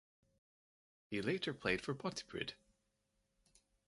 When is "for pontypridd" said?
1.79-2.53